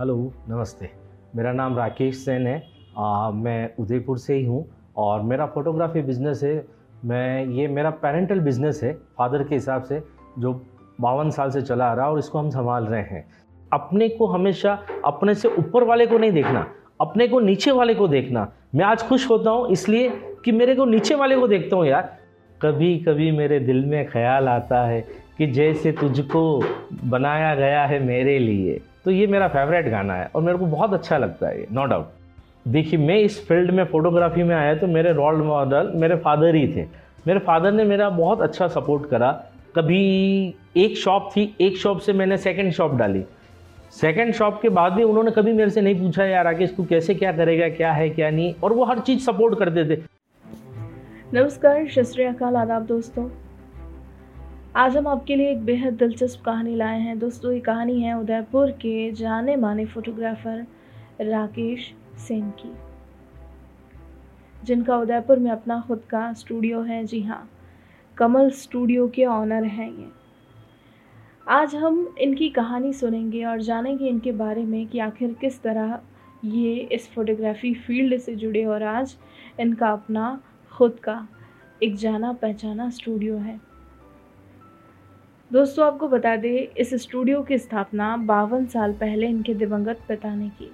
[0.00, 0.14] Hello
[0.48, 0.88] नमस्ते।
[1.36, 2.56] मेरा नाम राकेश सेन है।
[2.98, 4.64] आ, मैं उदयपुर से ही हूँ
[4.96, 6.66] और मेरा फोटोग्राफी बिज़नेस है।
[7.04, 10.02] मैं ये मेरा पेरेंटल बिज़नेस है फादर के हिसाब से
[10.38, 10.52] जो
[11.00, 13.24] बावन साल से चला आ रहा है और इसको हम संभाल रहे हैं।
[13.72, 16.66] अपने को हमेशा अपने से ऊपर वाले को नहीं देखना
[17.00, 20.10] अपने को नीचे वाले को देखना। मैं आज खुश होता हूँ इसलिए
[20.44, 22.16] कि मेरे को नीचे वाले को देखता हूँ यार।
[22.60, 25.00] कभी कभी मेरे दिल में ख्याल आता है
[25.38, 26.44] कि जैसे तुझको
[27.04, 30.94] बनाया गया है मेरे लिए। तो ये मेरा फेवरेट गाना है और मेरे को बहुत
[30.94, 34.86] अच्छा लगता है ये नो डाउट देखिए, मैं इस फ़ील्ड में फोटोग्राफी में आया तो
[34.86, 36.86] मेरे रोल मॉडल मेरे फादर ही थे।
[37.26, 39.30] मेरे फादर ने मेरा बहुत अच्छा सपोर्ट करा।
[39.76, 43.24] कभी एक शॉप थी, एक शॉप से मैंने सेकंड शॉप डाली।
[43.92, 47.14] सेकंड शॉप के बाद भी उन्होंने कभी मेरे से नहीं पूछा, यार आगे तू कैसे
[47.14, 48.54] क्या करेगा, क्या है, क्या नहीं?
[48.64, 50.02] और वो हर चीज़ सपोर्ट करते थे।
[51.32, 53.28] नमस्कार शस्त्र आदाब दोस्तों।
[54.76, 58.70] आज हम आपके लिए एक बेहद दिलचस्प कहानी लाए हैं। दोस्तों, ये कहानी है उदयपुर
[58.72, 60.66] के जाने माने फोटोग्राफर
[61.22, 62.72] राकेश सेन की,
[64.62, 67.48] जिनका उदयपुर में अपना खुद का स्टूडियो है। जी हाँ
[68.16, 70.08] कमल स्टूडियो के ऑनर हैं ये।
[71.46, 75.98] आज हम इनकी कहानी सुनेंगे और जानेंगे इनके बारे में कि आखिर किस तरह
[76.44, 79.16] ये इस फोटोग्राफी फ़ील्ड से जुड़े और आज
[79.60, 80.38] इनका अपना
[80.72, 81.26] खुद का
[81.82, 83.58] एक जाना पहचाना स्टूडियो है।
[85.52, 90.48] दोस्तों, आपको बता दें, इस स्टूडियो की स्थापना बावन साल पहले इनके दिवंगत पिता ने
[90.48, 90.70] की।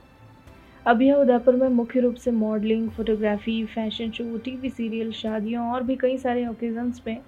[0.86, 5.82] अब यह उदयपुर में मुख्य रूप से modelling, photography, fashion show, TV serial, शादियों और
[5.82, 7.18] भी कई सारे ओकेजन्स में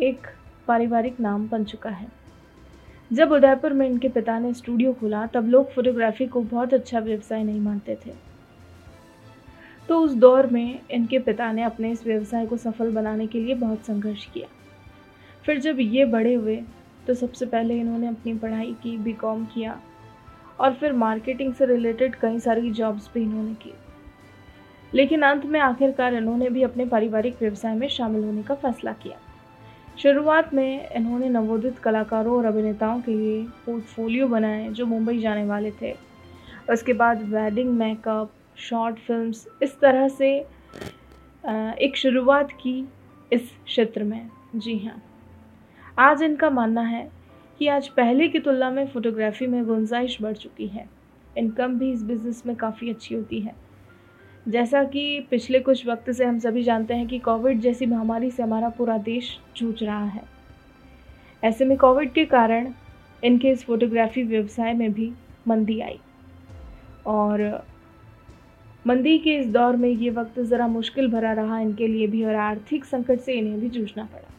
[0.00, 0.26] एक
[0.68, 2.08] पारिवारिक नाम बन चुका है।
[3.12, 7.44] जब उदयपुर में इनके पिता ने स्टूडियो खोला, तब लोग फोटोग्राफी को बहुत अच्छा व्यवसाय
[7.44, 8.12] नहीं मानते थे।
[9.88, 13.54] तो उस दौर में इनके पिता ने अपने इस व्यवसाय को सफल बनाने के लिए
[13.54, 14.48] बहुत संघर्ष किया।
[15.44, 16.56] फिर जब ये बड़े हुए
[17.06, 19.80] तो सबसे पहले इन्होंने अपनी पढ़ाई की बी कॉम किया।
[20.60, 23.72] और फिर मार्केटिंग से रिलेटेड कई सारी जॉब्स भी इन्होंने की।
[24.92, 29.18] लेकिन अंत में आखिरकार इन्होंने भी अपने पारिवारिक व्यवसाय में शामिल होने का फैसला किया।
[29.98, 35.70] शुरुआत में इन्होंने नवोदित कलाकारों और अभिनेताओं के लिए पोर्टफोलियो बनाए, जो मुंबई जाने वाले
[35.82, 35.94] थे।
[36.72, 40.34] उसके बाद वेडिंग मेकअप शॉर्ट फिल्म्स इस तरह से
[41.78, 42.88] एक शुरुआत की
[43.32, 45.02] इस क्षेत्र में। जी हाँ।
[45.98, 47.10] आज इनका मानना है
[47.58, 50.88] कि आज पहले की तुलना में फ़ोटोग्राफ़ी में गुंजाइश बढ़ चुकी है।
[51.38, 53.54] इनकम भी इस बिज़नेस में काफ़ी अच्छी होती है।
[54.48, 58.42] जैसा कि पिछले कुछ वक्त से हम सभी जानते हैं कि कोविड जैसी महामारी से
[58.42, 60.22] हमारा पूरा देश जूझ रहा है।
[61.44, 62.72] ऐसे में कोविड के कारण
[63.24, 65.12] इनके इस फोटोग्राफी व्यवसाय में भी
[65.48, 66.00] मंदी आई।
[67.06, 67.66] और
[68.86, 72.34] मंदी के इस दौर में ये वक्त ज़रा मुश्किल भरा रहा इनके लिए भी और
[72.34, 74.31] आर्थिक संकट से इन्हें भी जूझना पड़ा।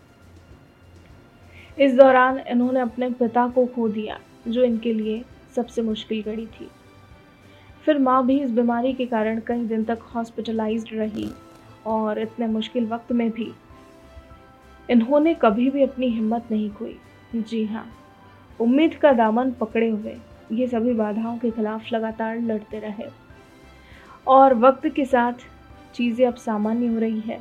[1.78, 5.24] इस दौरान इन्होंने अपने पिता को खो दिया, जो इनके लिए
[5.56, 6.70] सबसे मुश्किल घड़ी थी।
[7.86, 11.30] फिर माँ भी इस बीमारी के कारण कई दिन तक हॉस्पिटलाइज्ड रही
[11.86, 13.52] और इतने मुश्किल वक्त में भी।
[14.90, 16.98] इन्होंने कभी भी अपनी हिम्मत नहीं खोई।
[17.36, 17.86] जी हाँ
[18.60, 20.16] उम्मीद का दामन पकड़े हुए,
[20.52, 23.10] ये सभी बाधाओं के खिलाफ लगातार लड़ते रहे।
[24.28, 25.46] और वक्त के साथ
[25.96, 27.40] चीज़ें अब सामान्य हो रही है।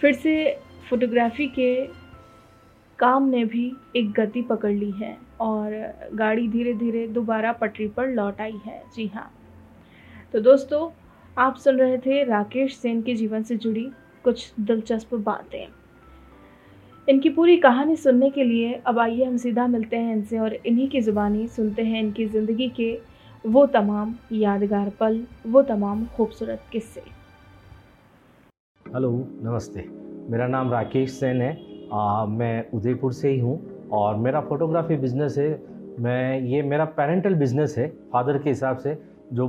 [0.00, 0.58] फिर से
[0.90, 1.70] फोटोग्राफी के
[2.98, 5.72] काम ने भी एक गति पकड़ ली है और
[6.14, 9.30] गाड़ी धीरे धीरे दोबारा पटरी पर लौट आई है। जी हाँ।
[10.32, 10.88] तो दोस्तों,
[11.36, 13.88] आप सुन रहे थे राकेश सेन के जीवन से जुड़ी
[14.24, 15.66] कुछ दिलचस्प बातें।
[17.08, 20.88] इनकी पूरी कहानी सुनने के लिए अब आइए हम सीधा मिलते हैं इनसे और इन्हीं
[20.88, 22.92] की ज़ुबानी सुनते हैं इनकी ज़िंदगी के
[23.44, 27.02] वो तमाम यादगार पल, वो तमाम खूबसूरत किस्से।
[28.86, 29.10] हेलो,
[29.42, 29.88] नमस्ते।
[30.30, 35.38] मेरा नाम राकेश सेन है। आ, मैं उदयपुर से ही हूँ और मेरा फोटोग्राफी बिज़नेस
[35.38, 35.50] है।
[36.00, 38.98] मैं ये मेरा पेरेंटल बिज़नेस है फादर के हिसाब से
[39.32, 39.46] जो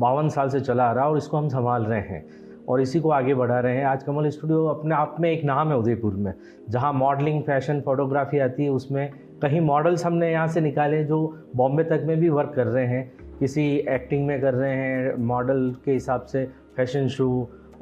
[0.00, 2.24] बावन साल से चला आ रहा है और इसको हम संभाल रहे हैं
[2.68, 5.68] और इसी को आगे बढ़ा रहे हैं। आज कमल स्टूडियो अपने आप में एक नाम
[5.68, 6.32] है उदयपुर में
[6.70, 9.10] जहाँ मॉडलिंग फ़ैशन फोटोग्राफी आती है। उसमें
[9.42, 11.26] कहीं मॉडल्स हमने यहाँ से निकाले जो
[11.56, 15.74] बॉम्बे तक में भी वर्क कर रहे हैं किसी एक्टिंग में कर रहे हैं मॉडल
[15.84, 16.44] के हिसाब से
[16.76, 17.28] फ़ैशन शो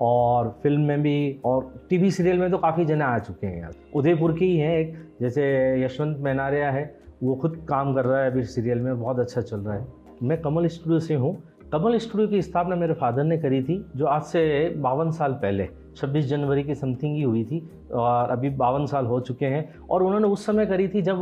[0.01, 3.73] और फ़िल्म में भी, और टीवी सीरियल में तो काफ़ी जने आ चुके हैं यार।
[3.95, 5.45] उदयपुर के ही हैं एक, जैसे
[5.85, 9.57] यशवंत मैनारिया है, वो खुद काम कर रहा है अभी सीरियल में, बहुत अच्छा चल
[9.57, 9.87] रहा है।
[10.23, 11.37] मैं कमल स्टूडियो से हूँ।
[11.73, 15.69] कमल स्टूडियो की स्थापना मेरे फादर ने करी थी, जो आज से बावन साल पहले
[15.97, 20.03] 26 जनवरी की समथिंग ही हुई थी, और अभी बावन साल हो चुके हैं। और
[20.03, 21.17] उन्होंने उस समय करी थी जब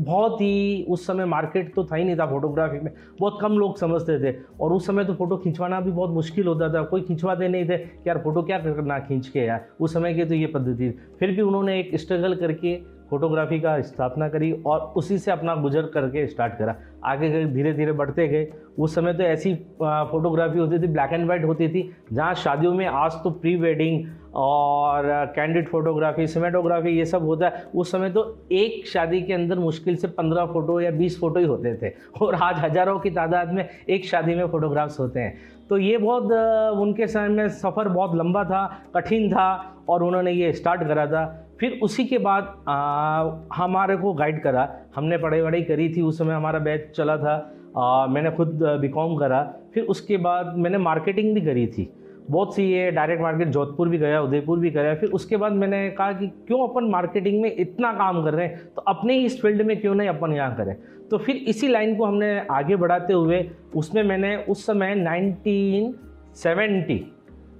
[0.00, 3.78] बहुत ही उस समय मार्केट तो था ही नहीं था फोटोग्राफी में। बहुत कम लोग
[3.78, 7.48] समझते थे। और उस समय तो फ़ोटो खिंचवाना भी बहुत मुश्किल होता था। कोई खिंचवाते
[7.48, 10.46] नहीं थे कि यार फ़ोटो क्या करना खींच के यार। उस समय की तो ये
[10.46, 12.74] पद्धति फिर भी उन्होंने एक स्ट्रगल करके
[13.10, 17.72] फोटोग्राफी का स्थापना करी और उसी से अपना गुजर करके स्टार्ट करा। आगे गए धीरे
[17.72, 18.46] धीरे बढ़ते गए।
[18.78, 22.86] उस समय तो ऐसी फोटोग्राफी होती थी, ब्लैक एंड वाइट होती थी, जहाँ शादियों में
[22.86, 28.24] आज तो प्री वेडिंग और कैंडिड फोटोग्राफी सिनेटोग्राफी ये सब होता है। उस समय तो
[28.52, 32.34] एक शादी के अंदर मुश्किल से पंद्रह फ़ोटो या बीस फ़ोटो ही होते थे। और
[32.34, 35.38] आज हज़ारों की तादाद में एक शादी में फ़ोटोग्राफ्स होते हैं।
[35.70, 36.32] तो ये बहुत,
[36.78, 41.24] उनके समय में सफ़र बहुत लंबा था, कठिन था और उन्होंने ये स्टार्ट करा था।
[41.60, 46.18] फिर उसी के बाद आ, हमारे को गाइड करा। हमने पढ़ाई वढ़ाई करी थी उस
[46.18, 51.34] समय हमारा बैच चला था। आ, मैंने खुद बी करा। फिर उसके बाद मैंने मार्केटिंग
[51.34, 51.92] भी करी थी।
[52.30, 55.90] बहुत सी ये डायरेक्ट मार्केट जोधपुर भी गया उदयपुर भी गया। फिर उसके बाद मैंने
[55.90, 58.68] कहा कि क्यों अपन मार्केटिंग में इतना काम कर रहे हैं?
[58.76, 60.76] तो अपने ही इस फ़ील्ड में क्यों नहीं अपन यहाँ करें?
[61.10, 67.04] तो फिर इसी लाइन को हमने आगे बढ़ाते हुए उसमें मैंने उस समय 1970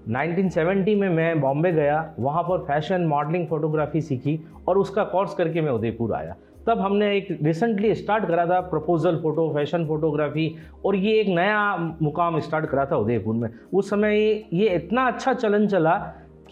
[0.09, 4.39] 1970 में मैं बॉम्बे गया, वहाँ पर फ़ैशन मॉडलिंग फोटोग्राफी सीखी
[4.69, 6.37] और उसका कोर्स करके मैं उदयपुर आया।
[6.67, 10.55] तब हमने एक रिसेंटली स्टार्ट करा था प्रपोजल फ़ोटो फ़ैशन फोटोग्राफी
[10.87, 14.19] और ये एक नया मुकाम स्टार्ट करा था उदयपुर में। उस समय
[14.53, 15.95] ये इतना अच्छा चलन चला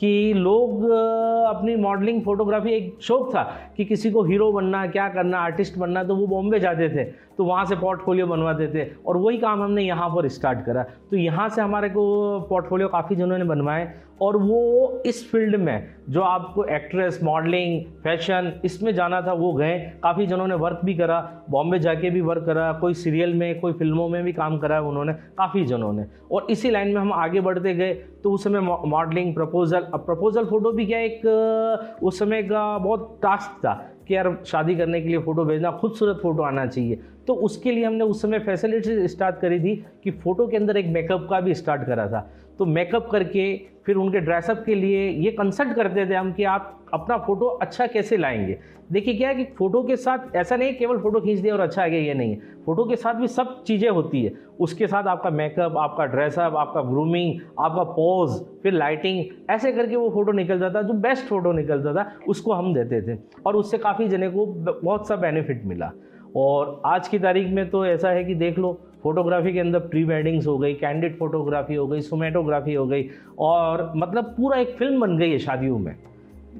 [0.00, 3.42] कि लोग अपनी मॉडलिंग फोटोग्राफी एक शौक था
[3.76, 7.04] कि किसी को हीरो बनना, क्या करना आर्टिस्ट बनना तो वो बॉम्बे जाते थे
[7.38, 11.16] तो वहाँ से पोर्टफोलियो बनवाते थे और वही काम हमने यहाँ पर स्टार्ट करा। तो
[11.16, 13.92] यहाँ से हमारे को पोर्टफोलियो काफ़ी जनों ने बनवाए
[14.22, 19.78] और वो इस फ़ील्ड में, जो आपको एक्ट्रेस, मॉडलिंग, फ़ैशन, इसमें जाना था, वो गए।
[20.02, 21.20] काफ़ी जनों ने वर्क भी करा,
[21.50, 25.12] बॉम्बे जाके भी वर्क करा, कोई सीरियल में, कोई फ़िल्मों में भी काम करा उन्होंने,
[25.12, 29.34] काफ़ी जनों ने। और इसी लाइन में हम आगे बढ़ते गए तो उस समय मॉडलिंग,
[29.34, 31.26] प्रपोजल, अब प्रपोजल फ़ोटो भी क्या एक,
[32.02, 33.72] उस समय का बहुत टास्क था
[34.08, 37.84] कि यार शादी करने के लिए फ़ोटो भेजना, खूबसूरत फ़ोटो आना चाहिए। तो उसके लिए
[37.84, 39.74] हमने उस समय फैसिलिटी स्टार्ट करी थी
[40.04, 42.28] कि फ़ोटो के अंदर एक मेकअप का भी स्टार्ट करा था।
[42.58, 43.56] तो मेकअप करके,
[43.86, 47.86] फिर उनके ड्रेसअप के लिए ये कंसल्ट करते थे हम कि आप अपना फ़ोटो अच्छा
[47.86, 48.58] कैसे लाएँगे?
[48.92, 51.82] देखिए क्या है कि फ़ोटो के साथ ऐसा नहीं केवल फ़ोटो खींच दिया और अच्छा
[51.82, 55.06] आ गया ये नहीं है। फ़ोटो के साथ भी सब चीज़ें होती है। उसके साथ
[55.06, 60.70] आपका मेकअप आपका ड्रेसअप आपका ग्रूमिंग आपका पोज फिर लाइटिंग ऐसे करके वो फ़ोटो निकलता
[60.70, 64.46] था जो बेस्ट फ़ोटो निकलता था उसको हम देते थे। और उससे काफ़ी जने को
[64.46, 65.92] बहुत सा बेनिफिट मिला।
[66.36, 70.02] और आज की तारीख में तो ऐसा है कि देख लो फोटोग्राफी के अंदर प्री
[70.04, 73.08] वेडिंग्स हो गई कैंडिड फोटोग्राफी हो गई सोमेटोग्राफी हो गई,
[73.38, 75.94] और मतलब पूरा एक फ़िल्म बन गई है शादियों में।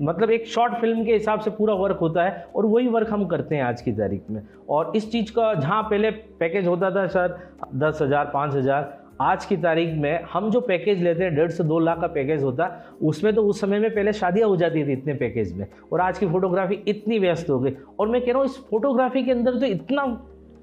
[0.01, 3.27] मतलब एक शॉर्ट फ़िल्म के हिसाब से पूरा वर्क होता है और वही वर्क हम
[3.27, 7.07] करते हैं आज की तारीख में। और इस चीज़ का जहाँ पहले पैकेज होता था
[7.07, 7.39] सर,
[7.75, 11.65] दस हज़ार, पाँच हज़ार, आज की तारीख में हम जो पैकेज लेते हैं, डेढ़ से
[11.65, 14.85] दो लाख का पैकेज होता है उसमें तो उस समय में पहले शादियाँ हो जाती
[14.87, 18.33] थी इतने पैकेज में। और आज की फोटोग्राफी इतनी व्यस्त हो गई। और मैं कह
[18.33, 20.05] रहा हूँ, इस फोटोग्राफी के अंदर तो इतना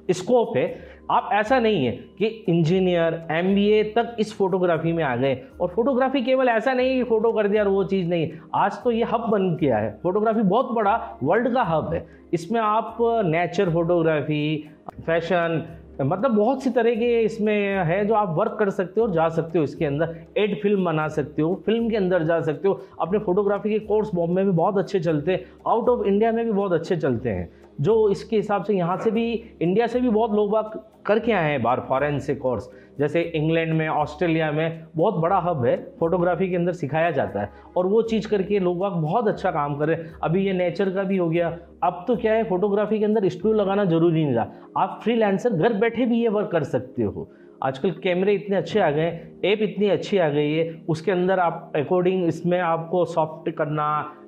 [0.09, 0.67] स्कोप है
[1.11, 6.21] आप ऐसा नहीं है कि इंजीनियर एमबीए तक इस फोटोग्राफी में आ गए और फोटोग्राफी
[6.21, 9.27] केवल ऐसा नहीं कि फ़ोटो कर दिया और वो चीज़ नहीं आज तो ये हब
[9.31, 14.69] बन गया है। फोटोग्राफी बहुत बड़ा वर्ल्ड का हब है। इसमें आप नेचर फोटोग्राफी,
[15.05, 15.63] फ़ैशन
[16.01, 19.27] मतलब बहुत सी तरह के इसमें है जो आप वर्क कर सकते हो और जा
[19.29, 22.79] सकते हो इसके अंदर। एड फ़िल्म बना सकते हो, फ़िल्म के अंदर जा सकते हो।
[23.01, 26.51] अपने फोटोग्राफी के कोर्स बॉम्बे में बहुत अच्छे चलते हैं, आउट ऑफ़ इंडिया में भी
[26.51, 27.49] बहुत अच्छे चलते हैं।
[27.81, 29.31] जो इसके हिसाब से यहाँ से भी
[29.61, 32.69] इंडिया से भी बहुत लोग बाग करके आए हैं बाहर फॉरेन से कोर्स
[32.99, 37.49] जैसे इंग्लैंड में ऑस्ट्रेलिया में बहुत बड़ा हब है फोटोग्राफी के अंदर सिखाया जाता है।
[37.77, 40.89] और वो चीज़ करके लोग बाग बहुत अच्छा काम कर रहे हैं। अभी ये नेचर
[40.89, 41.47] का भी हो गया।
[41.83, 45.15] अब तो क्या है फोटोग्राफी के अंदर स्टूडियो लगाना ज़रूरी नहीं रहा। आप फ्री
[45.49, 47.29] घर बैठे भी ये वर्क कर सकते हो।
[47.63, 49.09] आजकल कैमरे इतने अच्छे आ गए
[49.45, 53.85] ऐप इतनी अच्छी आ गई है। उसके अंदर आप अकॉर्डिंग इसमें आपको सॉफ्ट करना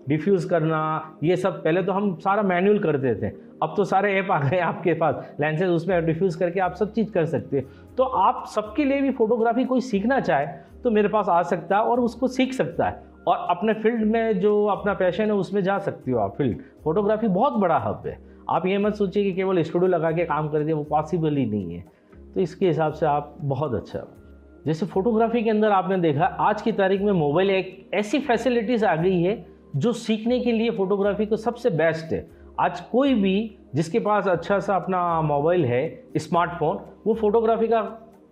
[0.07, 3.31] डिफ्यूज़ करना, ये सब पहले तो हम सारा मैनुअल करते थे।
[3.63, 7.11] अब तो सारे ऐप आ गए आपके पास, लेंसेज उसमें डिफ्यूज़ करके आप सब चीज़
[7.11, 7.65] कर सकते हैं।
[7.97, 10.47] तो आप सबके लिए भी फोटोग्राफी कोई सीखना चाहे
[10.83, 14.39] तो मेरे पास आ सकता है और उसको सीख सकता है। और अपने फ़ील्ड में
[14.39, 18.17] जो अपना पैशन है, उसमें जा सकती हो आप फ़ील्ड। फोटोग्राफी बहुत बड़ा हब है।
[18.49, 21.45] आप ये मत सोचिए कि केवल स्टूडियो लगा के काम कर दिए वो पॉसिबल ही
[21.45, 21.83] नहीं है।
[22.33, 24.05] तो इसके हिसाब से आप बहुत अच्छा
[24.65, 28.95] जैसे फोटोग्राफी के अंदर आपने देखा, आज की तारीख में मोबाइल एक ऐसी फैसिलिटीज़ आ
[28.95, 29.35] गई है
[29.77, 32.27] जो सीखने के लिए फ़ोटोग्राफी को सबसे बेस्ट है।
[32.59, 37.81] आज कोई भी जिसके पास अच्छा सा अपना मोबाइल है स्मार्टफ़ोन वो फोटोग्राफी का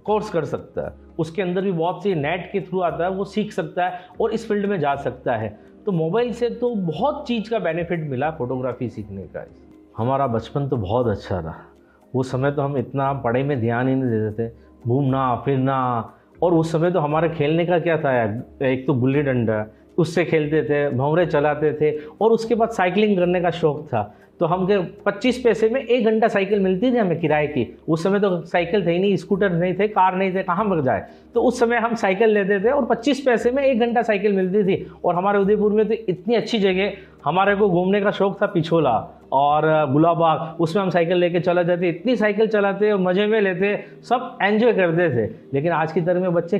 [0.05, 3.25] कोर्स कर सकता है। उसके अंदर भी बहुत सी नेट के थ्रू आता है, वो
[3.25, 7.27] सीख सकता है और इस फ़ील्ड में जा सकता है। तो मोबाइल से तो बहुत
[7.27, 9.45] चीज़ का बेनिफिट मिला फोटोग्राफी सीखने का।
[9.97, 11.55] हमारा बचपन तो बहुत अच्छा रहा।
[12.15, 14.51] वो समय तो हम इतना पढ़ाई में ध्यान ही नहीं देते थे।
[14.87, 18.23] घूमना, फिरना और उस समय तो हमारे खेलने का क्या था?
[18.65, 19.65] एक तो गुल्ली डंडा
[19.97, 24.45] उससे खेलते थे भंवरे चलाते थे और उसके बाद साइकिलिंग करने का शौक था। तो
[24.45, 28.19] हम के पच्चीस पैसे में एक घंटा साइकिल मिलती थी हमें किराए की। उस समय
[28.19, 31.05] तो साइकिल थे नहीं स्कूटर नहीं थे कार नहीं थे, कहाँ पर जाए?
[31.33, 34.63] तो उस समय हम साइकिल लेते थे और पच्चीस पैसे में एक घंटा साइकिल मिलती
[34.63, 36.91] थी। और हमारे उदयपुर में तो इतनी अच्छी जगह
[37.25, 38.91] हमारे को घूमने का शौक था पिछोला
[39.33, 43.75] और गुलाबाग, उसमें हम साइकिल लेके चला जाते, इतनी साइकिल चलाते और मज़े में लेते,
[44.03, 46.57] सब एंजॉय करते थे। लेकिन आज की तरह में बच्चे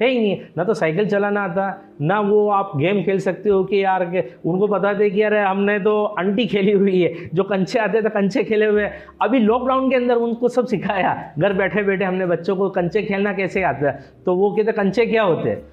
[0.00, 3.62] है ही नहीं, ना तो साइकिल चलाना आता, ना वो आप गेम खेल सकते हो
[3.64, 7.42] कि यार के, उनको पता थे कि यार हमने तो अंटी खेली हुई है, जो
[7.42, 8.90] कंचे आते थे कंचे खेले हुए
[9.22, 13.32] अभी लॉकडाउन के अंदर उनको सब सिखाया, घर बैठे बैठे हमने बच्चों को कंचे खेलना
[13.32, 13.98] कैसे आता है?
[14.26, 15.50] तो वो कहते, कंचे क्या होते?
[15.50, 15.69] हैं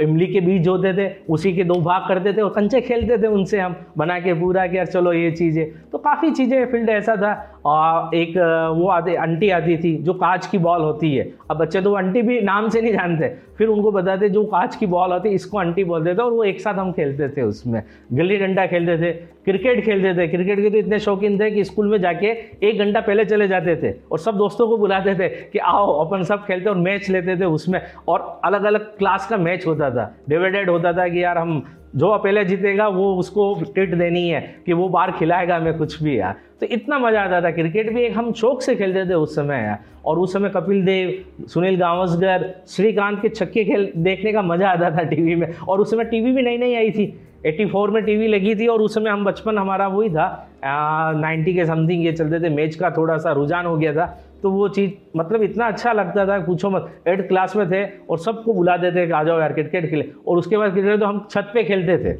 [0.00, 3.26] इमली के बीज होते थे, उसी के दो भाग करते थे और कंचे खेलते थे
[3.26, 7.16] उनसे हम, बना के पूरा कि यार चलो ये चीज़ें। तो काफ़ी चीज़ें फ़ील्ड ऐसा
[7.16, 8.36] था। और एक
[8.76, 12.22] वो आती अंटी आती थी, जो कांच की बॉल होती है। अब बच्चे तो अंटी
[12.22, 15.58] भी नाम से नहीं जानते। फिर उनको बताते, जो कांच की बॉल होती है, इसको
[15.58, 17.82] अंटी बोलते थे और वो एक साथ हम खेलते थे उसमें।
[18.12, 19.12] गिल्ली डंडा खेलते थे,
[19.44, 22.26] क्रिकेट खेलते थे। क्रिकेट के तो इतने शौकीन थे कि स्कूल में जाके
[22.62, 26.22] एक घंटा पहले चले जाते थे और सब दोस्तों को बुलाते थे कि आओ, अपन
[26.22, 30.14] सब खेलते और मैच लेते थे उसमें। और अलग अलग क्लास का मैच होता था।
[30.28, 31.62] डिवाइडेड होता था कि यार हम
[31.96, 36.18] जो पहले जीतेगा, वो उसको टिट देनी है कि वो बाहर खिलाएगा हमें कुछ भी,
[36.20, 39.34] यार। तो इतना मज़ा आता था। क्रिकेट भी एक हम शौक से खेलते थे उस
[39.36, 44.42] समय, यार। और उस समय कपिल देव, सुनील गावस्कर, श्रीकांत के छक्के खेल देखने का
[44.42, 47.90] मज़ा आता था टीवी में। और उस समय टीवी भी नई नई आई थी। 84
[47.90, 50.48] में टीवी लगी थी और उस समय हम बचपन हमारा वही था।
[51.16, 54.50] नाइन्टी के समथिंग ये चलते थे। मैच का थोड़ा सा रुझान हो गया था। तो
[54.50, 58.52] वो चीज़ मतलब इतना अच्छा लगता था, पूछो मत। एट क्लास में थे और सबको
[58.54, 61.64] बुला देते आ जाओ यार क्रिकेट खेले और उसके बाद क्रिकेट तो हम छत पे
[61.64, 62.14] खेलते थे।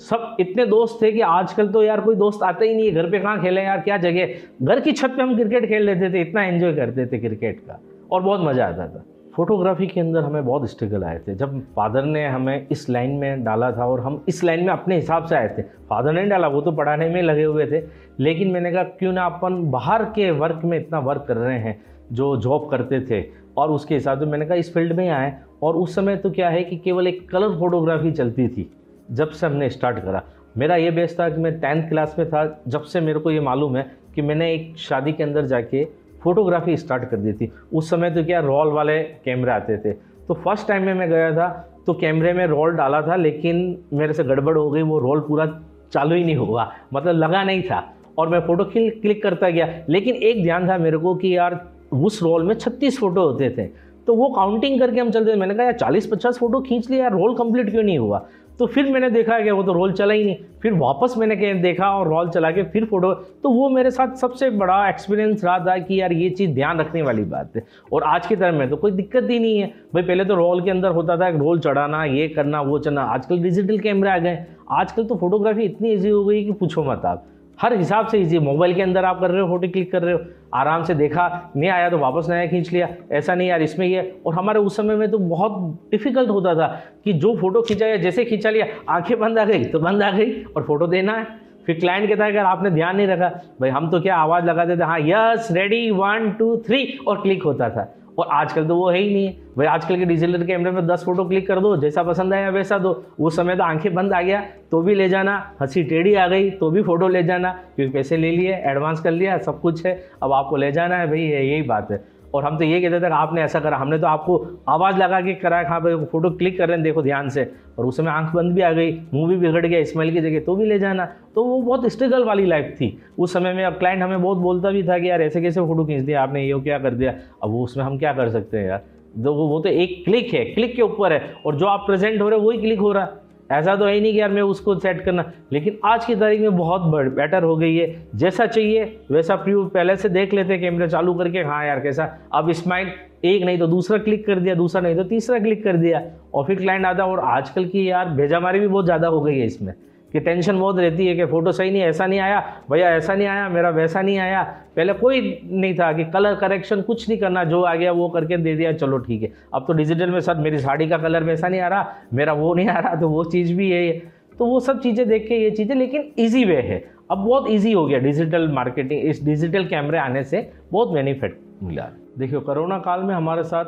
[0.00, 3.10] सब इतने दोस्त थे कि आजकल तो यार कोई दोस्त आता ही नहीं है। घर
[3.10, 4.34] पे कहाँ खेले यार, क्या जगह?
[4.62, 7.80] घर की छत पे हम क्रिकेट खेल लेते थे, इतना एंजॉय करते थे क्रिकेट का।
[8.12, 9.04] और बहुत मज़ा आता था।
[9.36, 13.44] फोटोग्राफी के अंदर हमें बहुत स्ट्रगल आए थे। जब फादर ने हमें इस लाइन में
[13.44, 16.48] डाला था और हम इस लाइन में अपने हिसाब से आए थे। फादर ने डाला,
[16.48, 17.82] वो तो पढ़ाने में लगे हुए थे।
[18.20, 21.84] लेकिन मैंने कहा, क्यों ना अपन बाहर के वर्क में इतना वर्क कर रहे हैं,
[22.12, 23.26] जो जॉब करते थे?
[23.56, 26.48] और उसके हिसाब से मैंने कहा, इस फ़ील्ड में आए। और उस समय तो क्या
[26.48, 28.72] है कि केवल एक कलर फोटोग्राफी चलती थी,
[29.10, 30.22] जब से हमने स्टार्ट करा।
[30.58, 33.40] मेरा ये बेस था कि मैं टेंथ क्लास में था, जब से मेरे को ये
[33.40, 37.90] मालूम है कि मैंने एक शादी के अंदर जाके फ़ोटोग्राफी स्टार्ट कर दी थी। उस
[37.90, 39.92] समय तो क्या रोल वाले कैमरे आते थे।
[40.28, 44.12] तो फ़र्स्ट टाइम में मैं गया था तो कैमरे में रोल डाला था, लेकिन मेरे
[44.12, 45.60] से गड़बड़ हो गई, वो रोल पूरा
[45.92, 50.14] चालू ही नहीं हुआ मतलब लगा नहीं था। और मैं फ़ोटो क्लिक करता गया। लेकिन
[50.14, 53.66] एक ध्यान था मेरे को कि यार, उस रोल में छत्तीस फ़ोटो होते थे।
[54.06, 57.02] तो वो काउंटिंग करके हम चलते थे। मैंने कहा, यार, चालीस पचास फ़ोटो खींच लिया,
[57.02, 58.26] यार, रोल कंप्लीट क्यों नहीं हुआ?
[58.58, 61.60] तो फिर मैंने देखा कि वो तो रोल चला ही नहीं। फिर वापस मैंने कहीं
[61.62, 65.58] देखा और रोल चला के फिर फ़ोटो तो वो मेरे साथ सबसे बड़ा एक्सपीरियंस रहा
[65.58, 68.68] था कि यार ये चीज़ ध्यान रखने वाली बात है। और आज की तरह में
[68.70, 71.60] तो कोई दिक्कत ही नहीं है। भाई, पहले तो रोल के अंदर होता था रोल
[71.60, 76.08] चढ़ाना, ये करना, वो चढ़ना। आजकल डिजिटल कैमरे आ गए आजकल तो फोटोग्राफी इतनी ईजी
[76.08, 77.26] हो गई कि पूछो मत आप।
[77.58, 80.14] हर हिसाब से इजी मोबाइल के अंदर आप कर रहे हो, फ़ोटो क्लिक कर रहे
[80.14, 80.20] हो।
[80.54, 84.20] आराम से देखा नहीं आया तो वापस नया खींच लिया। ऐसा नहीं यार, इसमें ये
[84.26, 85.58] और हमारे उस समय में तो बहुत
[85.90, 86.66] डिफ़िकल्ट होता था
[87.04, 90.10] कि जो फ़ोटो खींचा या जैसे खींचा लिया, आँखें बंद आ गई तो बंद आ
[90.10, 93.28] गई और फ़ोटो देना है। फिर क्लाइंट कहता है, अगर आपने ध्यान नहीं रखा,
[93.60, 94.84] भाई हम तो क्या आवाज़ लगाते थे?
[94.84, 98.98] हाँ yes ready one two three और क्लिक होता था। और आजकल तो वो है
[98.98, 102.02] ही नहीं। है भाई, आजकल के डिजिटल कैमरे में दस फ़ोटो क्लिक कर दो, जैसा
[102.02, 105.54] पसंद आया वैसा दो। वो समय तो आँखें बंद आ गया तो भी ले जाना।
[105.60, 109.10] हँसी टेढ़ी आ गई तो भी फ़ोटो ले जाना। क्योंकि पैसे ले लिए, एडवांस कर
[109.10, 112.58] लिया, सब कुछ है। अब आपको ले जाना है, भाई यही बात है। और हम
[112.58, 115.62] तो ये कहते थे कि आपने ऐसा करा, हमने तो आपको आवाज़ लगा के करा
[115.62, 118.54] कहाँ भाई फ़ोटो क्लिक कर रहे हैं, देखो ध्यान से। और उस समय आँख बंद
[118.54, 121.44] भी आ गई मुँह भी बिगड़ गया स्मेल की जगह तो भी ले जाना। तो
[121.44, 124.82] वो बहुत स्ट्रगल वाली लाइफ थी। उस समय में अब क्लाइंट हमें बहुत बोलता भी
[124.82, 127.14] था कि यार, ऐसे कैसे फ़ोटो खींच दिया आपने, ये क्या कर दिया?
[127.42, 128.78] अब वो उसमें हम क्या कर सकते हैं यार?
[129.24, 132.28] तो वो तो एक क्लिक है क्लिक के ऊपर है। और जो आप प्रेजेंट हो
[132.28, 133.22] रहे हो, वही क्लिक हो रहा। है
[133.52, 136.40] ऐसा तो है ही नहीं कि यार मैं उसको सेट करना, लेकिन आज की तारीख
[136.40, 136.82] में बहुत
[137.12, 141.14] बेटर हो गई है। जैसा चाहिए, वैसा प्रूव पहले से देख लेते हैं कैमरा चालू
[141.14, 142.90] करके हाँ यार कैसा। अब स्माइल
[143.24, 146.02] एक नहीं तो दूसरा क्लिक कर दिया, दूसरा नहीं तो तीसरा क्लिक कर दिया।
[146.34, 149.38] और फिर क्लाइंट आता और आजकल की यार भेजा मारी भी बहुत ज़्यादा हो गई
[149.38, 149.72] है इसमें।
[150.12, 152.40] कि टेंशन बहुत रहती है कि फ़ोटो सही नहीं, ऐसा नहीं आया,
[152.70, 154.42] भैया ऐसा नहीं आया, मेरा वैसा नहीं आया।
[154.76, 158.36] पहले कोई नहीं था कि कलर करेक्शन कुछ नहीं करना, जो आ गया वो करके
[158.36, 161.48] दे दिया, चलो ठीक है। अब तो डिजिटल में सर मेरी साड़ी का कलर वैसा
[161.48, 163.92] नहीं आ रहा, मेरा वो नहीं आ रहा तो वो चीज़ भी है।
[164.38, 167.72] तो वो सब चीज़ें देख के ये चीज़ें, लेकिन ईजी वे है। अब बहुत ईजी
[167.72, 171.88] हो गया डिजिटल मार्केटिंग इस डिजिटल कैमरे आने से बहुत बेनिफिट मिला।
[172.18, 173.64] देखियो, कोरोना काल में हमारे साथ,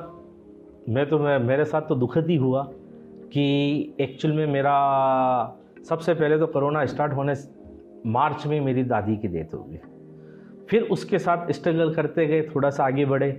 [0.88, 2.62] मैं तो मैं, मेरे साथ तो दुखद ही हुआ
[3.32, 4.74] कि एक्चुअल में मेरा
[5.88, 7.34] सबसे पहले तो कोरोना स्टार्ट होने
[8.06, 9.78] मार्च में मेरी दादी की डेथ हो गई।
[10.70, 13.30] फिर उसके साथ स्ट्रगल करते गए, थोड़ा सा आगे बढ़े।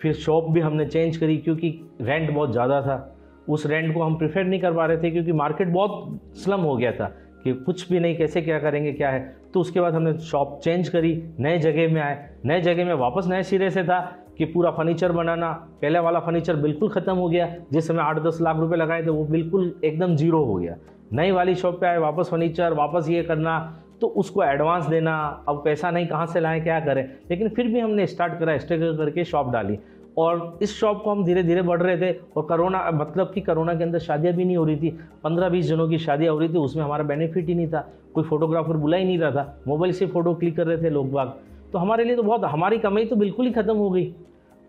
[0.00, 1.68] फिर शॉप भी हमने चेंज करी क्योंकि
[2.00, 3.16] रेंट बहुत ज़्यादा था।
[3.48, 6.76] उस रेंट को हम प्रिफेर नहीं कर पा रहे थे क्योंकि मार्केट बहुत स्लम हो
[6.76, 7.06] गया था
[7.44, 9.20] कि कुछ भी नहीं, कैसे क्या करेंगे, क्या है।
[9.54, 13.26] तो उसके बाद हमने शॉप चेंज करी, नए जगह में आए। नए जगह में वापस
[13.26, 14.00] नए सिरे से था
[14.38, 15.52] कि पूरा फर्नीचर बनाना।
[15.82, 19.10] पहले वाला फर्नीचर बिल्कुल ख़त्म हो गया। जिस समय आठ दस लाख रुपए लगाए थे,
[19.10, 20.76] वो बिल्कुल एकदम ज़ीरो हो गया।
[21.12, 25.62] नई वाली शॉप पे आए, वापस फर्नीचर वापस ये करना तो उसको एडवांस देना, अब
[25.64, 27.02] पैसा नहीं, कहाँ से लाएँ, क्या करें?
[27.30, 29.78] लेकिन फिर भी हमने स्टार्ट करा स्ट्रगल करके शॉप डाली।
[30.18, 33.74] और इस शॉप को हम धीरे धीरे बढ़ रहे थे, और करोना मतलब कि करोना
[33.74, 34.90] के अंदर शादियाँ भी नहीं हो रही थी।
[35.24, 38.24] पंद्रह बीस जनों की शादियाँ हो रही थी, उसमें हमारा बेनिफिट ही नहीं था। कोई
[38.24, 41.34] फोटोग्राफर बुला ही नहीं रहा था। मोबाइल से फ़ोटो क्लिक कर रहे थे लोग बाग।
[41.72, 44.14] तो हमारे लिए तो बहुत, हमारी कमाई तो बिल्कुल ही ख़त्म हो गई।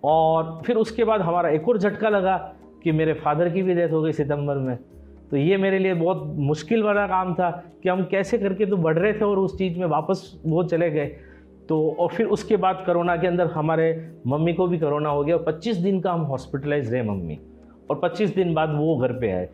[0.03, 2.37] और फिर उसके बाद हमारा एक और झटका लगा
[2.83, 4.77] कि मेरे फादर की भी डेथ हो गई सितंबर में।
[5.31, 7.49] तो ये मेरे लिए बहुत मुश्किल वाला काम था
[7.83, 10.89] कि हम कैसे करके तो बढ़ रहे थे और उस चीज़ में वापस वो चले
[10.89, 11.05] गए।
[11.69, 15.35] तो और फिर उसके बाद कोरोना के अंदर हमारे मम्मी को भी कोरोना हो गया
[15.35, 17.39] और 25 दिन का हम हॉस्पिटलाइज रहे मम्मी।
[17.89, 19.49] और 25 दिन बाद वो घर पे आए।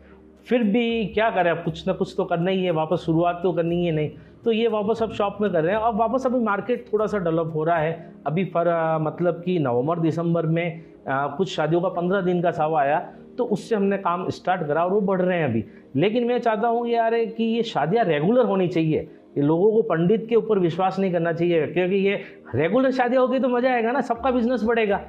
[0.46, 3.52] फिर भी क्या करें अब कुछ ना कुछ तो करना ही है वापस शुरुआत तो
[3.52, 4.10] करनी है नहीं।
[4.44, 7.18] तो ये वापस अब शॉप में कर रहे हैं। और वापस अभी मार्केट थोड़ा सा
[7.18, 11.88] डेवलप हो रहा है। अभी फर मतलब कि नवंबर दिसंबर में आ, कुछ शादियों का
[11.88, 12.98] पंद्रह दिन का सावा आया।
[13.38, 15.64] तो उससे हमने काम स्टार्ट करा और वो बढ़ रहे हैं अभी।
[15.96, 20.26] लेकिन मैं चाहता हूँ यार कि ये शादियाँ रेगुलर होनी चाहिए। ये लोगों को पंडित
[20.28, 22.14] के ऊपर विश्वास नहीं करना चाहिए क्योंकि ये
[22.54, 25.00] रेगुलर शादियाँ होगी तो मज़ा आएगा ना सबका बिज़नेस बढ़ेगा।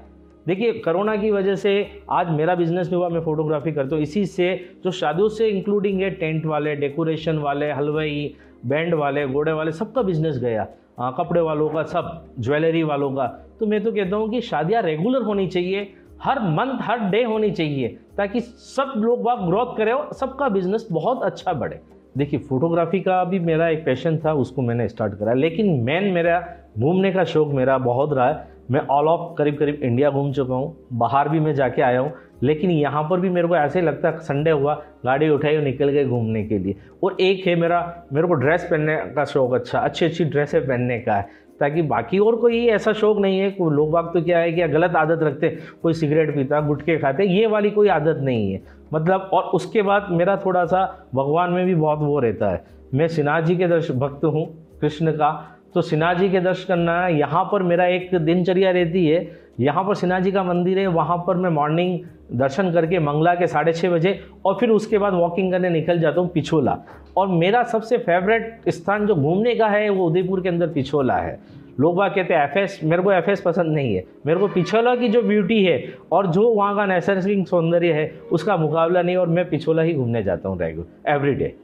[0.47, 1.71] देखिए कोरोना की वजह से
[2.09, 6.01] आज मेरा बिज़नेस भी हुआ मैं फोटोग्राफी करता हूँ। इसी से जो शादियों से इंक्लूडिंग
[6.01, 10.67] है टेंट वाले डेकोरेशन वाले हलवाई बैंड वाले घोड़े वाले सबका बिज़नेस गया।
[10.99, 13.27] आ, कपड़े वालों का सब ज्वेलरी वालों का।
[13.59, 15.83] तो मैं तो कहता हूँ कि शादियाँ रेगुलर होनी चाहिए।
[16.19, 20.87] हर मंथ, हर डे होनी चाहिए, ताकि सब लोग वहाँ ग्रोथ करें और सबका बिज़नेस
[20.91, 21.79] बहुत अच्छा बढ़े।
[22.17, 26.39] देखिए फोटोग्राफी का भी मेरा एक पैशन था, उसको मैंने स्टार्ट करा, लेकिन मेन मेरा,
[26.79, 30.55] घूमने का शौक मेरा बहुत रहा है। मैं ऑल ऑफ़ करीब करीब इंडिया घूम चुका
[30.55, 32.11] हूँ, बाहर भी मैं जाके आया हूँ,
[32.43, 34.73] लेकिन यहाँ पर भी मेरे को ऐसे ही लगता है संडे हुआ,
[35.05, 38.67] गाड़ी उठाई और निकल गए घूमने के लिए। और एक है मेरा, मेरे को ड्रेस
[38.71, 41.27] पहनने का शौक अच्छा अच्छी अच्छी ड्रेसें पहनने का है।
[41.59, 44.95] ताकि बाकी और कोई ऐसा शौक नहीं है लोग बाग तो क्या है कि गलत
[44.95, 45.49] आदत रखते
[45.81, 48.61] कोई सिगरेट पीता, गुटके खाते ये वाली कोई आदत नहीं है।
[48.93, 50.83] मतलब और उसके बाद मेरा थोड़ा सा
[51.15, 52.63] भगवान में भी बहुत वो रहता है।
[52.93, 54.45] मैं सिन्हा जी के दर्श, भक्त हूँ,
[54.81, 55.31] कृष्ण का।
[55.73, 59.19] तो सिन्हा जी के दर्श करना, यहाँ पर मेरा एक दिनचर्या रहती है
[59.59, 61.99] यहाँ पर सिन्हा जी का मंदिर है, वहाँ पर मैं मॉर्निंग
[62.39, 66.21] दर्शन करके मंगला के साढ़े छः बजे और फिर उसके बाद वॉकिंग करने निकल जाता
[66.21, 66.77] हूँ पिछोला।
[67.17, 71.39] और मेरा सबसे फेवरेट स्थान जो घूमने का है, वो उदयपुर के अंदर पिछोला है।
[71.79, 75.09] लोग बात कहते हैं एफएस मेरे को एफएस पसंद नहीं है। मेरे को पिछोला की
[75.09, 79.49] जो ब्यूटी है और जो वहाँ का नैसर्गिक सौंदर्य है, उसका मुकाबला नहीं और मैं
[79.49, 81.55] पिछोला ही घूमने जाता हूँ रेगुलर एवरी डे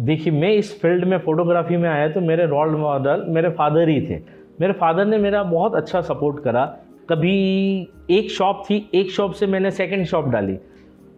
[0.00, 4.00] देखिए, मैं इस फ़ील्ड में फ़ोटोग्राफी में आया तो मेरे रोल मॉडल मेरे फादर ही
[4.00, 4.20] थे।
[4.60, 6.64] मेरे फादर ने मेरा बहुत अच्छा सपोर्ट करा।
[7.10, 10.58] कभी एक शॉप थी, एक शॉप से मैंने सेकंड शॉप डाली।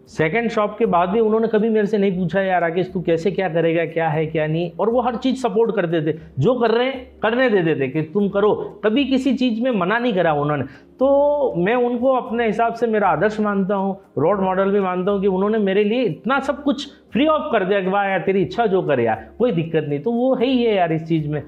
[0.07, 3.31] सेकंड शॉप के बाद भी उन्होंने कभी मेरे से नहीं पूछा, यार राकेश, तू कैसे
[3.31, 4.71] क्या करेगा, क्या है, क्या नहीं?
[4.79, 8.01] और वो हर चीज़ सपोर्ट करते थे। जो कर रहे हैं, करने दे देते कि
[8.01, 10.63] तुम करो। कभी किसी चीज़ में मना नहीं करा उन्होंने।
[10.99, 15.21] तो मैं उनको अपने हिसाब से मेरा आदर्श मानता हूँ रोड मॉडल भी मानता हूँ
[15.21, 18.41] कि उन्होंने मेरे लिए इतना सब कुछ फ्री ऑफ़ कर दिया कि, वाह यार, तेरी
[18.41, 21.27] इच्छा जो करे यार, कोई दिक्कत नहीं। तो वो है ही है यार इस चीज़
[21.27, 21.43] में।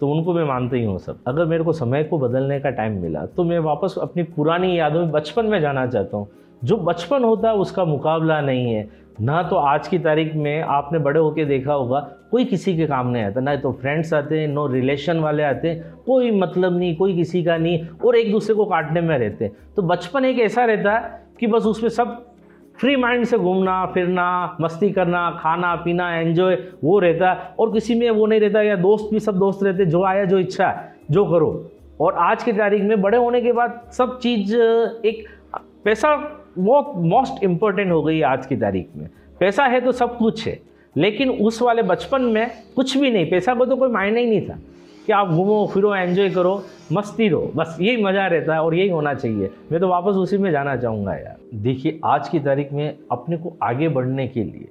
[0.00, 3.00] तो उनको मैं मानता ही हूँ सब। अगर मेरे को समय को बदलने का टाइम
[3.02, 6.28] मिला तो मैं वापस अपनी पुरानी यादों में बचपन में जाना चाहता हूँ।
[6.62, 8.88] जो बचपन होता है उसका मुकाबला नहीं है।
[9.20, 13.08] ना तो आज की तारीख में आपने बड़े होके देखा होगा, कोई किसी के काम
[13.08, 16.94] नहीं आता। ना तो फ्रेंड्स आते हैं, नो रिलेशन वाले आते हैं। कोई मतलब नहीं,
[16.96, 20.38] कोई किसी का नहीं, और एक दूसरे को काटने में रहते हैं। तो बचपन एक
[20.38, 22.24] ऐसा रहता है कि बस उसमें सब
[22.80, 27.94] फ्री माइंड से घूमना, फिरना, मस्ती करना, खाना, पीना एंजॉय वो रहता है। और किसी
[27.94, 30.94] में वो नहीं रहता या दोस्त भी सब दोस्त रहते जो आया, जो इच्छा है,
[31.10, 34.56] जो करो। और आज की तारीख में बड़े होने के बाद सब चीज़,
[35.04, 35.24] एक
[35.84, 36.14] पैसा
[36.58, 39.08] बहुत मोस्ट इम्पोर्टेंट हो गई आज की तारीख में।
[39.40, 40.58] पैसा है तो सब कुछ है,
[40.96, 44.48] लेकिन उस वाले बचपन में कुछ भी नहीं। पैसा को तो कोई मायने ही नहीं
[44.48, 44.58] था।
[45.08, 48.88] कि आप घूमो, फिरो एंजॉय करो, मस्ती रहो बस यही मज़ा रहता है और यही
[48.88, 52.98] होना चाहिए। मैं तो वापस उसी में जाना चाहूँगा यार। देखिए, आज की तारीख में
[53.12, 54.68] अपने को आगे बढ़ने के लिए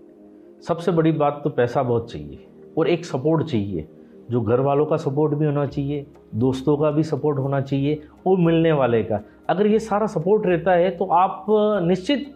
[0.63, 2.45] सबसे बड़ी बात तो पैसा बहुत चाहिए
[2.78, 3.88] और एक सपोर्ट चाहिए,
[4.32, 8.38] जो घर वालों का सपोर्ट भी होना चाहिए, दोस्तों का भी सपोर्ट होना चाहिए और
[8.39, 11.45] मिलने वाले का। अगर ये सारा सपोर्ट रहता है तो आप
[11.84, 12.34] निश्चित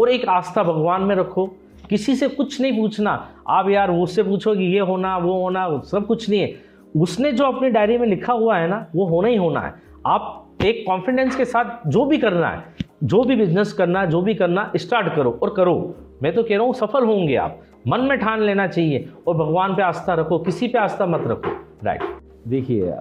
[0.00, 1.46] और एक आस्था भगवान में रखो।
[1.88, 3.10] किसी से कुछ नहीं पूछना।
[3.48, 6.63] आप यार उससे पूछो कि ये होना, वो होना, सब कुछ नहीं है।
[6.94, 9.74] उसने जो अपनी डायरी में लिखा हुआ है ना, वो होना ही होना है।
[10.06, 12.62] आप एक कॉन्फिडेंस के साथ जो भी करना है,
[13.04, 16.56] जो भी बिज़नेस करना है, जो भी करना स्टार्ट करो और करो। मैं तो कह
[16.56, 20.38] रहा हूँ, सफल होंगे आप। मन में ठान लेना चाहिए और भगवान पे आस्था रखो,
[20.38, 21.50] किसी पे आस्था मत रखो।
[21.84, 22.02] राइट
[22.48, 22.92] देखिए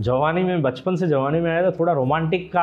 [0.00, 2.62] जवानी में, बचपन से जवानी में आया तो थोड़ा रोमांटिक का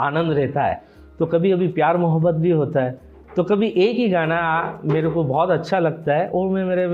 [0.00, 0.82] आनंद रहता है।
[1.18, 2.98] तो कभी कभी प्यार मोहब्बत भी होता है।
[3.36, 6.86] तो कभी एक ही गाना मेरे को बहुत अच्छा लगता है और मैं मेरे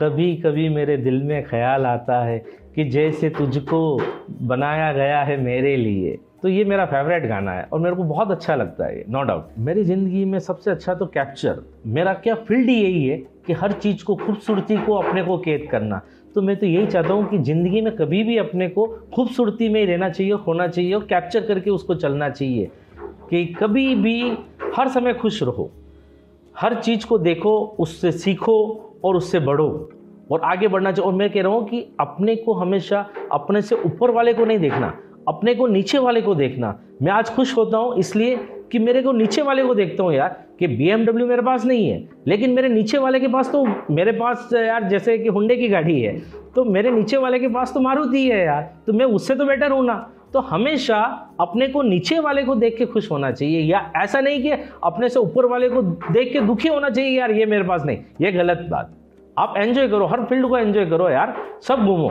[0.00, 2.38] कभी कभी मेरे दिल में ख्याल आता है
[2.74, 3.78] कि जैसे तुझको
[4.42, 8.30] बनाया गया है मेरे लिए। तो ये मेरा फेवरेट गाना है और मेरे को बहुत
[8.30, 12.70] अच्छा लगता है नो डाउट मेरी ज़िंदगी में सबसे अच्छा तो कैप्चर मेरा क्या फ़ील्ड
[12.70, 16.00] यही है कि हर चीज़ को, खूबसूरती को अपने को कैद करना।
[16.34, 19.80] तो मैं तो यही चाहता हूँ कि ज़िंदगी में कभी भी अपने को खूबसूरती में
[19.80, 22.70] ही रहना चाहिए और होना चाहिए और कैप्चर करके उसको चलना चाहिए।
[23.30, 24.20] कि कभी भी
[24.76, 25.70] हर समय खुश रहो।
[26.56, 28.58] हर चीज़ को देखो, उससे सीखो
[29.04, 29.68] और उससे बढ़ो।
[30.30, 33.76] और आगे बढ़ना चाहिए और मैं कह रहा हूँ कि अपने को हमेशा अपने से
[33.76, 34.92] ऊपर वाले को नहीं देखना,
[35.28, 38.36] अपने को नीचे वाले को देखना। मैं आज खुश होता हूँ इसलिए
[38.72, 42.08] कि मेरे को नीचे वाले को देखता हूँ यार, कि बी मेरे पास नहीं है,
[42.28, 46.00] लेकिन मेरे नीचे वाले के पास तो मेरे पास यार जैसे कि हुंडे की गाड़ी
[46.00, 46.18] है
[46.54, 49.70] तो मेरे नीचे वाले के पास तो मारुति है यार तो मैं उससे तो बेटर
[49.70, 49.94] हूँ ना।
[50.34, 50.96] तो हमेशा
[51.40, 54.50] अपने को नीचे वाले को देख के खुश होना चाहिए। या ऐसा नहीं कि
[54.84, 57.98] अपने से ऊपर वाले को देख के दुखी होना चाहिए, यार, ये मेरे पास नहीं,
[58.20, 58.90] ये गलत बात।
[59.36, 62.10] आप एंजॉय करो, हर फ़ील्ड को एंजॉय करो यार, सब घूमो।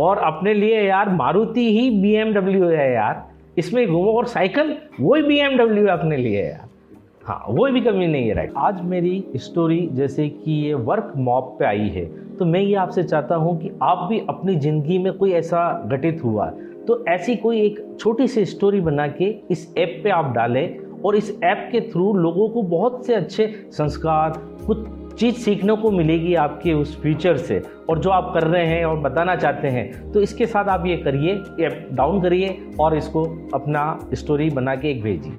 [0.00, 3.26] और अपने लिए यार, मारुति ही बी है यार।
[3.58, 6.68] इसमें घूमो और साइकिल, वही बी है अपने लिए यार।
[7.26, 11.54] हाँ वो भी कमी नहीं है राइट आज मेरी स्टोरी जैसे कि ये वर्क मॉप
[11.58, 12.04] पे आई है।
[12.36, 16.20] तो मैं ये आपसे चाहता हूँ कि आप भी अपनी ज़िंदगी में कोई ऐसा घटित
[16.24, 16.46] हुआ
[16.88, 21.16] तो ऐसी कोई एक छोटी सी स्टोरी बना के इस ऐप पे आप डालें और
[21.16, 24.32] इस ऐप के थ्रू लोगों को बहुत से अच्छे संस्कार,
[24.66, 28.84] कुछ चीज़ सीखने को मिलेगी आपके उस फ्यूचर से। और जो आप कर रहे हैं
[28.84, 31.32] और बताना चाहते हैं तो इसके साथ आप ये करिए
[31.66, 35.38] ऐप डाउन करिए और इसको अपना स्टोरी बना के एक भेजिए।